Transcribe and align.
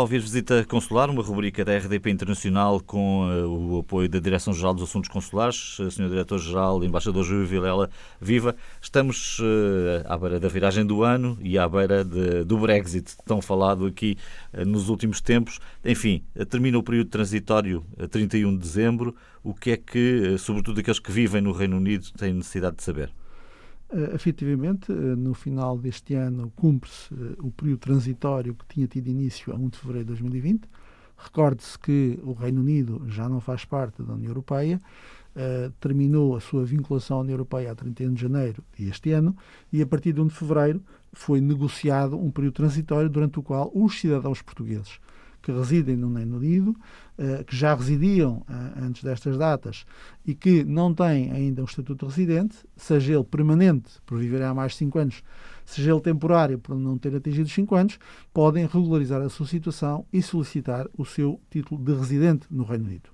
Ouvir 0.00 0.20
Visita 0.20 0.64
Consular, 0.64 1.10
uma 1.10 1.22
rubrica 1.22 1.64
da 1.64 1.76
RDP 1.76 2.10
Internacional 2.10 2.80
com 2.80 3.28
uh, 3.28 3.74
o 3.74 3.78
apoio 3.80 4.08
da 4.08 4.18
Direção-Geral 4.18 4.74
dos 4.74 4.84
Assuntos 4.84 5.08
Consulares, 5.08 5.78
uh, 5.78 5.90
Sr. 5.90 6.08
Diretor-Geral, 6.08 6.82
Embaixador 6.82 7.22
Júlio 7.22 7.46
Vilela, 7.46 7.90
viva. 8.20 8.56
Estamos 8.80 9.38
uh, 9.38 10.04
à 10.06 10.16
beira 10.16 10.40
da 10.40 10.48
viragem 10.48 10.86
do 10.86 11.02
ano 11.02 11.38
e 11.40 11.58
à 11.58 11.68
beira 11.68 12.04
de, 12.04 12.42
do 12.42 12.58
Brexit, 12.58 13.16
tão 13.24 13.42
falado 13.42 13.86
aqui 13.86 14.16
nos 14.66 14.88
últimos 14.88 15.20
tempos. 15.20 15.60
Enfim, 15.84 16.24
termina 16.48 16.78
o 16.78 16.82
período 16.82 17.10
transitório 17.10 17.84
a 17.98 18.08
31 18.08 18.52
de 18.52 18.58
dezembro. 18.58 19.14
O 19.44 19.54
que 19.54 19.72
é 19.72 19.76
que, 19.76 20.36
sobretudo 20.38 20.80
aqueles 20.80 20.98
que 20.98 21.12
vivem 21.12 21.42
no 21.42 21.52
Reino 21.52 21.76
Unido, 21.76 22.06
têm 22.16 22.32
necessidade 22.32 22.76
de 22.76 22.82
saber? 22.82 23.12
Uh, 23.92 24.14
efetivamente, 24.14 24.90
uh, 24.90 24.94
no 24.94 25.34
final 25.34 25.76
deste 25.76 26.14
ano, 26.14 26.50
cumpre-se 26.56 27.12
uh, 27.12 27.36
o 27.40 27.50
período 27.50 27.80
transitório 27.80 28.54
que 28.54 28.64
tinha 28.66 28.86
tido 28.86 29.08
início 29.08 29.52
a 29.52 29.56
1 29.56 29.68
de 29.68 29.78
fevereiro 29.78 30.06
de 30.06 30.08
2020. 30.12 30.66
Recorde-se 31.18 31.78
que 31.78 32.18
o 32.22 32.32
Reino 32.32 32.62
Unido 32.62 33.02
já 33.08 33.28
não 33.28 33.38
faz 33.38 33.66
parte 33.66 34.02
da 34.02 34.14
União 34.14 34.30
Europeia, 34.30 34.80
terminou 35.80 36.36
a 36.36 36.40
sua 36.40 36.64
vinculação 36.64 37.18
à 37.18 37.20
União 37.20 37.34
Europeia 37.34 37.70
a 37.70 37.74
31 37.74 38.12
de 38.12 38.20
janeiro 38.20 38.62
deste 38.76 39.12
ano 39.12 39.36
e, 39.72 39.80
a 39.80 39.86
partir 39.86 40.12
de 40.12 40.20
1 40.20 40.26
de 40.26 40.34
fevereiro, 40.34 40.82
foi 41.12 41.40
negociado 41.40 42.18
um 42.18 42.30
período 42.30 42.54
transitório 42.54 43.08
durante 43.08 43.38
o 43.38 43.42
qual 43.42 43.70
os 43.72 44.00
cidadãos 44.00 44.42
portugueses 44.42 44.98
que 45.42 45.52
residem 45.52 45.96
no 45.96 46.12
Reino 46.12 46.36
Unido, 46.36 46.70
uh, 47.18 47.44
que 47.44 47.54
já 47.56 47.74
residiam 47.74 48.44
uh, 48.48 48.84
antes 48.84 49.02
destas 49.02 49.36
datas 49.36 49.84
e 50.24 50.34
que 50.34 50.64
não 50.64 50.94
têm 50.94 51.32
ainda 51.32 51.62
um 51.62 51.64
estatuto 51.64 52.06
de 52.06 52.14
residente, 52.14 52.56
seja 52.76 53.14
ele 53.14 53.24
permanente, 53.24 53.90
por 54.06 54.18
viverem 54.18 54.46
há 54.46 54.54
mais 54.54 54.72
de 54.72 54.78
5 54.78 54.98
anos, 54.98 55.22
seja 55.64 55.90
ele 55.90 56.00
temporário, 56.00 56.58
por 56.58 56.76
não 56.76 56.96
ter 56.96 57.14
atingido 57.14 57.46
os 57.46 57.52
5 57.52 57.74
anos, 57.74 57.98
podem 58.32 58.66
regularizar 58.66 59.20
a 59.20 59.28
sua 59.28 59.46
situação 59.46 60.06
e 60.12 60.22
solicitar 60.22 60.86
o 60.96 61.04
seu 61.04 61.40
título 61.50 61.82
de 61.82 61.92
residente 61.92 62.46
no 62.50 62.64
Reino 62.64 62.86
Unido. 62.86 63.10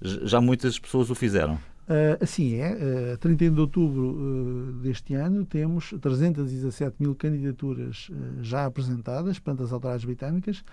Já 0.00 0.40
muitas 0.40 0.78
pessoas 0.78 1.08
o 1.08 1.14
fizeram. 1.14 1.58
Uh, 1.84 2.16
assim 2.24 2.54
é, 2.54 3.12
uh, 3.12 3.18
31 3.18 3.52
de 3.52 3.60
outubro 3.60 4.16
uh, 4.16 4.72
deste 4.80 5.12
ano 5.12 5.44
temos 5.44 5.92
317 6.00 6.96
mil 6.98 7.14
candidaturas 7.14 8.10
já 8.40 8.64
apresentadas 8.64 9.38
perante 9.38 9.64
as 9.64 9.72
autoridades 9.72 10.06
britânicas. 10.06 10.64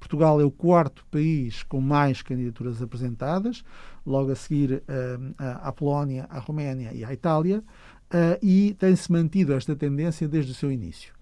Portugal 0.00 0.40
é 0.40 0.44
o 0.44 0.50
quarto 0.50 1.06
país 1.08 1.62
com 1.62 1.80
mais 1.80 2.20
candidaturas 2.20 2.82
apresentadas, 2.82 3.62
logo 4.04 4.32
a 4.32 4.34
seguir 4.34 4.82
à 5.38 5.72
Polónia, 5.72 6.26
à 6.28 6.38
Roménia 6.38 6.92
e 6.92 7.04
à 7.04 7.12
Itália, 7.12 7.62
e 8.42 8.76
tem-se 8.78 9.10
mantido 9.10 9.54
esta 9.54 9.74
tendência 9.74 10.28
desde 10.28 10.52
o 10.52 10.54
seu 10.54 10.70
início. 10.70 11.15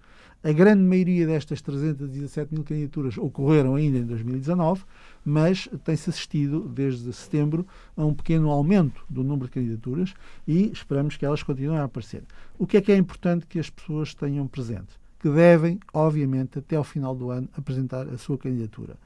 A 0.45 0.51
grande 0.51 0.83
maioria 0.83 1.25
destas 1.25 1.59
317 1.59 2.53
mil 2.53 2.63
candidaturas 2.63 3.17
ocorreram 3.17 3.73
ainda 3.73 3.97
em 3.97 4.05
2019, 4.05 4.83
mas 5.25 5.67
tem-se 5.83 6.11
assistido 6.11 6.69
desde 6.69 7.11
setembro 7.13 7.65
a 7.97 8.05
um 8.05 8.13
pequeno 8.13 8.51
aumento 8.51 9.03
do 9.09 9.23
número 9.23 9.47
de 9.47 9.53
candidaturas 9.53 10.13
e 10.47 10.71
esperamos 10.71 11.17
que 11.17 11.25
elas 11.25 11.41
continuem 11.41 11.79
a 11.79 11.85
aparecer. 11.85 12.21
O 12.59 12.67
que 12.67 12.77
é 12.77 12.81
que 12.81 12.91
é 12.91 12.95
importante 12.95 13.47
que 13.47 13.57
as 13.57 13.71
pessoas 13.71 14.13
tenham 14.13 14.45
presente? 14.45 14.99
Que 15.19 15.31
devem, 15.31 15.79
obviamente, 15.91 16.59
até 16.59 16.75
ao 16.75 16.83
final 16.83 17.15
do 17.15 17.31
ano, 17.31 17.49
apresentar 17.57 18.07
a 18.07 18.17
sua 18.19 18.37
candidatura. 18.37 18.97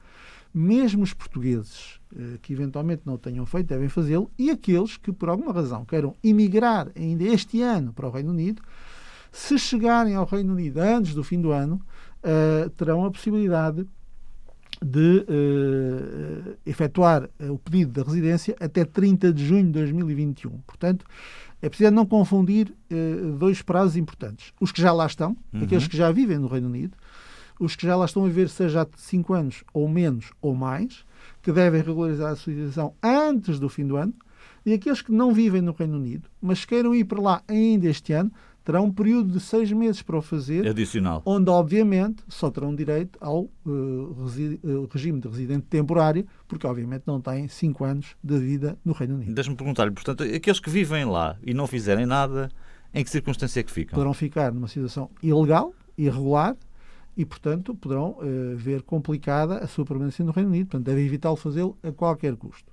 Mesmo 0.52 1.02
os 1.02 1.14
portugueses 1.14 1.98
eh, 2.14 2.36
que 2.42 2.52
eventualmente 2.52 3.00
não 3.06 3.14
o 3.14 3.18
tenham 3.18 3.46
feito 3.46 3.68
devem 3.68 3.88
fazê-lo 3.88 4.30
e 4.38 4.50
aqueles 4.50 4.98
que, 4.98 5.10
por 5.10 5.30
alguma 5.30 5.54
razão, 5.54 5.86
queiram 5.86 6.14
emigrar 6.22 6.90
ainda 6.94 7.24
este 7.24 7.62
ano 7.62 7.94
para 7.94 8.08
o 8.08 8.10
Reino 8.10 8.28
Unido 8.28 8.60
se 9.32 9.58
chegarem 9.58 10.14
ao 10.14 10.24
Reino 10.24 10.52
Unido 10.52 10.78
antes 10.78 11.14
do 11.14 11.22
fim 11.22 11.40
do 11.40 11.52
ano, 11.52 11.80
uh, 12.24 12.70
terão 12.70 13.04
a 13.04 13.10
possibilidade 13.10 13.86
de 14.82 15.26
uh, 15.28 16.56
efetuar 16.64 17.28
o 17.38 17.58
pedido 17.58 17.92
da 17.92 18.02
residência 18.02 18.56
até 18.58 18.84
30 18.84 19.32
de 19.32 19.46
junho 19.46 19.66
de 19.66 19.72
2021. 19.72 20.50
Portanto, 20.66 21.04
é 21.60 21.68
preciso 21.68 21.90
não 21.90 22.06
confundir 22.06 22.72
uh, 22.90 23.32
dois 23.36 23.60
prazos 23.62 23.96
importantes. 23.96 24.52
Os 24.60 24.72
que 24.72 24.80
já 24.80 24.92
lá 24.92 25.06
estão, 25.06 25.36
uhum. 25.52 25.64
aqueles 25.64 25.86
que 25.86 25.96
já 25.96 26.10
vivem 26.10 26.38
no 26.38 26.48
Reino 26.48 26.68
Unido, 26.68 26.96
os 27.58 27.76
que 27.76 27.86
já 27.86 27.94
lá 27.94 28.06
estão 28.06 28.24
a 28.24 28.26
viver, 28.26 28.48
seja 28.48 28.82
há 28.82 28.86
5 28.96 29.34
anos 29.34 29.64
ou 29.74 29.86
menos 29.86 30.32
ou 30.40 30.54
mais, 30.54 31.04
que 31.42 31.52
devem 31.52 31.82
regularizar 31.82 32.32
a 32.32 32.36
sua 32.36 32.54
situação 32.54 32.94
antes 33.02 33.58
do 33.58 33.68
fim 33.68 33.86
do 33.86 33.96
ano, 33.96 34.14
e 34.64 34.72
aqueles 34.72 35.02
que 35.02 35.12
não 35.12 35.32
vivem 35.32 35.60
no 35.60 35.72
Reino 35.72 35.96
Unido, 35.96 36.28
mas 36.40 36.64
queiram 36.64 36.94
ir 36.94 37.04
para 37.04 37.20
lá 37.20 37.42
ainda 37.46 37.86
este 37.88 38.12
ano, 38.14 38.32
terá 38.70 38.80
um 38.80 38.92
período 38.92 39.32
de 39.32 39.40
seis 39.40 39.72
meses 39.72 40.00
para 40.00 40.16
o 40.16 40.22
fazer. 40.22 40.64
Adicional. 40.68 41.22
Onde, 41.26 41.50
obviamente, 41.50 42.22
só 42.28 42.48
terão 42.52 42.72
direito 42.72 43.18
ao 43.20 43.50
uh, 43.66 44.88
regime 44.92 45.18
de 45.20 45.26
residente 45.26 45.66
temporário, 45.66 46.24
porque, 46.46 46.64
obviamente, 46.68 47.02
não 47.04 47.20
têm 47.20 47.48
cinco 47.48 47.84
anos 47.84 48.14
de 48.22 48.38
vida 48.38 48.78
no 48.84 48.92
Reino 48.92 49.16
Unido. 49.16 49.34
Deixa-me 49.34 49.56
perguntar-lhe, 49.56 49.90
portanto, 49.90 50.22
aqueles 50.22 50.60
que 50.60 50.70
vivem 50.70 51.04
lá 51.04 51.36
e 51.44 51.52
não 51.52 51.66
fizerem 51.66 52.06
nada, 52.06 52.48
em 52.94 53.02
que 53.02 53.10
circunstância 53.10 53.58
é 53.58 53.64
que 53.64 53.72
ficam? 53.72 53.96
Poderão 53.96 54.14
ficar 54.14 54.52
numa 54.52 54.68
situação 54.68 55.10
ilegal, 55.20 55.74
irregular, 55.98 56.56
e, 57.16 57.24
portanto, 57.24 57.74
poderão 57.74 58.18
uh, 58.20 58.56
ver 58.56 58.82
complicada 58.82 59.58
a 59.58 59.66
sua 59.66 59.84
permanência 59.84 60.24
no 60.24 60.30
Reino 60.30 60.50
Unido. 60.50 60.68
Portanto, 60.68 60.86
devem 60.86 61.04
evitá-lo 61.04 61.34
fazê-lo 61.34 61.76
a 61.82 61.90
qualquer 61.90 62.36
custo. 62.36 62.70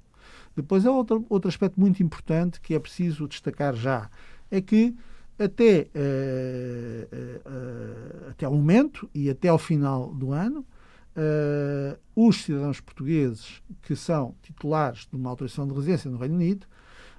Depois 0.55 0.85
há 0.85 0.91
outro, 0.91 1.25
outro 1.27 1.49
aspecto 1.49 1.79
muito 1.79 2.03
importante 2.03 2.61
que 2.61 2.75
é 2.75 2.79
preciso 2.79 3.27
destacar 3.27 3.75
já, 3.75 4.11
é 4.51 4.61
que 4.61 4.93
até, 5.39 5.87
uh, 5.95 7.15
uh, 7.15 8.29
até 8.29 8.45
ao 8.45 8.53
momento 8.53 9.09
e 9.13 9.29
até 9.29 9.49
ao 9.49 9.57
final 9.57 10.13
do 10.13 10.31
ano, 10.31 10.65
os 12.15 12.43
cidadãos 12.43 12.79
portugueses 12.79 13.63
que 13.81 13.95
são 13.95 14.35
titulares 14.43 15.07
de 15.09 15.15
uma 15.15 15.31
autorização 15.31 15.67
de 15.67 15.73
residência 15.73 16.11
no 16.11 16.17
Reino 16.19 16.35
Unido 16.35 16.67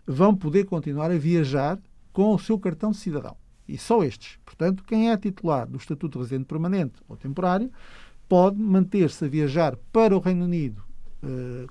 vão 0.07 0.37
poder 0.37 0.67
continuar 0.67 1.11
a 1.11 1.19
viajar 1.19 1.81
com 2.13 2.33
o 2.33 2.39
seu 2.39 2.57
cartão 2.61 2.93
de 2.93 2.97
cidadão. 2.97 3.37
E 3.67 3.77
só 3.77 4.05
estes. 4.05 4.39
Portanto, 4.45 4.85
quem 4.85 5.11
é 5.11 5.17
titular 5.17 5.67
do 5.67 5.79
Estatuto 5.79 6.17
de 6.17 6.19
Residente 6.23 6.47
Permanente 6.47 7.03
ou 7.09 7.17
Temporário 7.17 7.73
pode 8.29 8.63
manter-se 8.63 9.25
a 9.25 9.29
viajar 9.29 9.77
para 9.93 10.17
o 10.17 10.21
Reino 10.21 10.45
Unido 10.45 10.81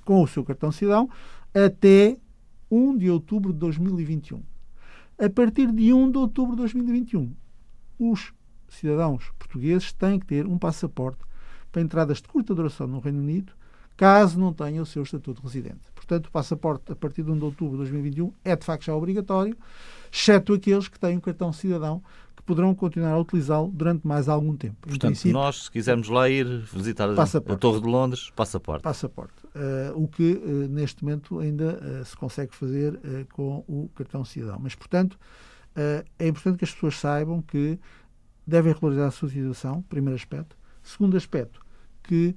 com 0.04 0.22
o 0.22 0.28
seu 0.28 0.44
cartão 0.44 0.68
de 0.68 0.76
cidadão 0.76 1.10
até 1.54 2.18
1 2.70 2.98
de 2.98 3.10
outubro 3.10 3.54
de 3.54 3.60
2021 3.60 4.44
a 5.20 5.30
partir 5.30 5.72
de 5.72 5.92
1 5.92 6.12
de 6.12 6.18
outubro 6.18 6.56
de 6.56 6.62
2021, 6.62 7.36
os 7.98 8.34
cidadãos 8.70 9.32
portugueses 9.40 9.92
têm 9.92 10.20
que 10.20 10.28
ter 10.28 10.46
um 10.46 10.58
passaporte 10.58 11.20
para 11.72 11.82
entradas 11.82 12.22
de 12.22 12.28
curta 12.28 12.54
duração 12.54 12.86
no 12.86 13.00
Reino 13.00 13.20
Unido, 13.20 13.54
caso 13.96 14.40
não 14.40 14.54
tenham 14.54 14.84
o 14.84 14.86
seu 14.86 15.02
estatuto 15.02 15.42
de 15.42 15.48
residente. 15.48 15.92
Portanto, 15.96 16.28
o 16.28 16.32
passaporte 16.32 16.92
a 16.92 16.96
partir 16.96 17.24
de 17.24 17.32
1 17.32 17.38
de 17.40 17.44
outubro 17.46 17.72
de 17.72 17.78
2021 17.78 18.32
é 18.46 18.56
de 18.56 18.64
facto 18.64 18.86
já 18.86 18.96
obrigatório, 18.96 19.58
exceto 20.12 20.54
aqueles 20.54 20.88
que 20.88 21.00
têm 21.00 21.18
um 21.18 21.22
cartão 21.22 21.52
cidadão 21.52 22.04
poderão 22.48 22.74
continuar 22.74 23.12
a 23.12 23.20
utilizá-lo 23.20 23.68
durante 23.68 24.08
mais 24.08 24.30
algum 24.30 24.56
tempo. 24.56 24.88
Portanto, 24.88 25.28
nós, 25.28 25.66
se 25.66 25.72
quisermos 25.72 26.08
lá 26.08 26.30
ir 26.30 26.48
visitar 26.62 27.14
passaporte. 27.14 27.54
a 27.54 27.58
Torre 27.58 27.82
de 27.82 27.88
Londres, 27.88 28.32
passaporte. 28.34 28.84
Passaporte. 28.84 29.46
Uh, 29.48 30.02
o 30.02 30.08
que 30.08 30.32
uh, 30.32 30.68
neste 30.70 31.04
momento 31.04 31.40
ainda 31.40 31.78
uh, 31.78 32.06
se 32.06 32.16
consegue 32.16 32.56
fazer 32.56 33.00
com 33.34 33.66
o 33.68 33.90
cartão 33.94 34.24
cidadão. 34.24 34.58
Mas, 34.60 34.74
portanto, 34.74 35.20
é 36.18 36.28
importante 36.28 36.58
que 36.58 36.66
as 36.66 36.72
pessoas 36.72 36.98
saibam 36.98 37.42
que 37.42 37.78
devem 38.48 38.74
regularizar 38.74 39.10
a 39.10 39.12
sua 39.12 39.30
situação, 39.30 39.84
primeiro 39.84 40.16
aspecto. 40.16 40.58
Segundo 40.82 41.16
aspecto, 41.16 41.62
que 42.02 42.36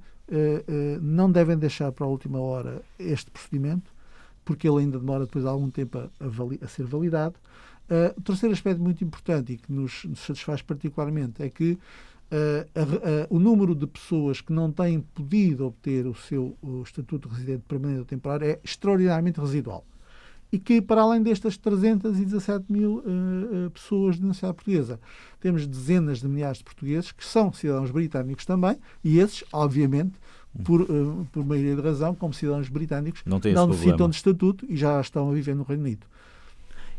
não 1.01 1.31
devem 1.31 1.57
deixar 1.57 1.91
para 1.91 2.05
a 2.05 2.09
última 2.09 2.39
hora 2.39 2.81
este 2.99 3.31
procedimento, 3.31 3.91
porque 4.43 4.67
ele 4.67 4.79
ainda 4.79 4.99
demora 4.99 5.25
depois 5.25 5.45
algum 5.45 5.69
tempo 5.69 5.97
a, 5.97 6.01
a, 6.01 6.65
a 6.65 6.67
ser 6.67 6.85
validado. 6.85 7.35
o 8.17 8.21
terceiro 8.21 8.53
aspecto 8.53 8.81
muito 8.81 9.03
importante 9.03 9.53
e 9.53 9.57
que 9.57 9.71
nos, 9.71 10.05
nos 10.05 10.19
satisfaz 10.19 10.61
particularmente 10.61 11.43
é 11.43 11.49
que 11.49 11.77
Uh, 12.31 12.63
uh, 12.79 12.83
uh, 12.83 13.35
o 13.35 13.37
número 13.37 13.75
de 13.75 13.85
pessoas 13.85 14.39
que 14.39 14.53
não 14.53 14.71
têm 14.71 15.01
podido 15.01 15.65
obter 15.65 16.07
o 16.07 16.15
seu 16.15 16.57
o 16.61 16.81
estatuto 16.81 17.27
de 17.27 17.35
residente 17.35 17.63
permanente 17.67 17.99
ou 17.99 18.05
temporário 18.05 18.47
é 18.47 18.59
extraordinariamente 18.63 19.37
residual. 19.37 19.85
E 20.49 20.57
que, 20.57 20.81
para 20.81 21.01
além 21.01 21.21
destas 21.21 21.57
317 21.57 22.71
mil 22.71 23.03
pessoas 23.73 24.15
de 24.17 24.25
nacionalidade 24.25 24.65
portuguesa, 24.65 24.99
temos 25.39 25.65
dezenas 25.65 26.19
de 26.19 26.27
milhares 26.27 26.57
de 26.57 26.65
portugueses 26.65 27.11
que 27.13 27.23
são 27.23 27.53
cidadãos 27.53 27.89
britânicos 27.89 28.45
também, 28.45 28.77
e 29.01 29.19
esses, 29.19 29.45
obviamente, 29.53 30.13
por, 30.63 30.87
por 31.31 31.45
maioria 31.45 31.75
de 31.75 31.81
razão, 31.81 32.15
como 32.15 32.33
cidadãos 32.33 32.69
britânicos, 32.69 33.21
não, 33.25 33.39
não 33.53 33.67
necessitam 33.67 34.09
de 34.09 34.15
estatuto 34.15 34.65
e 34.67 34.75
já 34.75 34.99
estão 34.99 35.29
a 35.29 35.33
viver 35.33 35.55
no 35.55 35.61
Reino 35.63 35.83
Unido. 35.83 36.07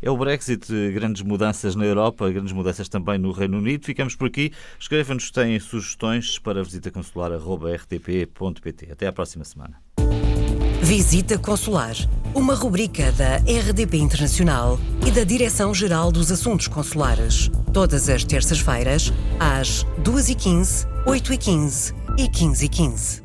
É 0.01 0.09
o 0.11 0.17
Brexit, 0.17 0.67
grandes 0.91 1.21
mudanças 1.21 1.75
na 1.77 1.85
Europa, 1.85 2.29
grandes 2.29 2.51
mudanças 2.51 2.89
também 2.89 3.17
no 3.17 3.31
Reino 3.31 3.57
Unido. 3.57 3.85
Ficamos 3.85 4.17
por 4.17 4.27
aqui. 4.27 4.51
Escreva-nos, 4.77 5.31
têm 5.31 5.57
sugestões 5.61 6.37
para 6.37 6.61
visita 6.61 6.91
consular.rtp.pt. 6.91 8.91
Até 8.91 9.07
à 9.07 9.13
próxima 9.13 9.45
semana. 9.45 9.81
Visita 10.81 11.37
Consular, 11.37 11.95
uma 12.35 12.53
rubrica 12.53 13.13
da 13.13 13.37
RDP 13.37 13.95
Internacional 13.95 14.77
e 15.07 15.11
da 15.11 15.23
Direção-Geral 15.23 16.11
dos 16.11 16.29
Assuntos 16.29 16.67
Consulares. 16.67 17.49
Todas 17.71 18.09
as 18.09 18.25
terças-feiras, 18.25 19.13
às 19.39 19.85
2h15, 20.03 20.85
8h15 21.07 21.95
e 22.19 22.27
15h15. 22.27 23.22